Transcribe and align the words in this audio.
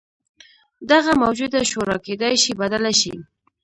دغه 0.91 1.11
موجوده 1.23 1.61
شورا 1.71 1.97
کېدای 2.05 2.35
شي 2.43 2.53
بدله 2.61 2.91
شي. 3.01 3.13